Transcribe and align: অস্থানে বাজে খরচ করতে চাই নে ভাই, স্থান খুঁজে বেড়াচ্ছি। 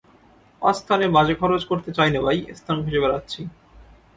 অস্থানে 0.61 1.05
বাজে 1.15 1.35
খরচ 1.35 1.61
করতে 1.65 1.89
চাই 1.97 2.09
নে 2.13 2.19
ভাই, 2.25 2.37
স্থান 2.59 2.77
খুঁজে 2.83 2.99
বেড়াচ্ছি। 3.03 3.41